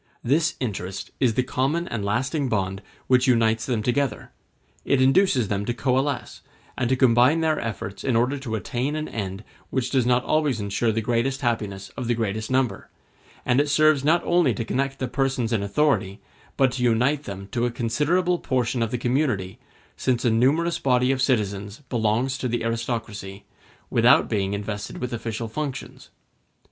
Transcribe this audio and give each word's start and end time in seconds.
This 0.23 0.55
interest 0.59 1.11
is 1.19 1.35
the 1.35 1.43
common 1.43 1.87
and 1.87 2.03
lasting 2.03 2.49
bond 2.49 2.81
which 3.05 3.27
unites 3.27 3.67
them 3.67 3.83
together; 3.83 4.31
it 4.83 4.99
induces 4.99 5.47
them 5.47 5.63
to 5.65 5.75
coalesce, 5.75 6.41
and 6.75 6.89
to 6.89 6.95
combine 6.95 7.41
their 7.41 7.59
efforts 7.59 8.03
in 8.03 8.15
order 8.15 8.39
to 8.39 8.55
attain 8.55 8.95
an 8.95 9.07
end 9.07 9.43
which 9.69 9.91
does 9.91 10.07
not 10.07 10.23
always 10.23 10.59
ensure 10.59 10.91
the 10.91 11.01
greatest 11.03 11.41
happiness 11.41 11.89
of 11.89 12.07
the 12.07 12.15
greatest 12.15 12.49
number; 12.49 12.89
and 13.45 13.61
it 13.61 13.69
serves 13.69 14.03
not 14.03 14.23
only 14.25 14.55
to 14.55 14.65
connect 14.65 14.97
the 14.97 15.07
persons 15.07 15.53
in 15.53 15.61
authority, 15.61 16.19
but 16.57 16.71
to 16.71 16.81
unite 16.83 17.25
them 17.25 17.47
to 17.51 17.67
a 17.67 17.69
considerable 17.69 18.39
portion 18.39 18.81
of 18.81 18.89
the 18.89 18.97
community, 18.97 19.59
since 19.95 20.25
a 20.25 20.31
numerous 20.31 20.79
body 20.79 21.11
of 21.11 21.21
citizens 21.21 21.81
belongs 21.89 22.39
to 22.39 22.47
the 22.47 22.63
aristocracy, 22.63 23.45
without 23.91 24.27
being 24.27 24.53
invested 24.55 24.97
with 24.97 25.13
official 25.13 25.47
functions. 25.47 26.09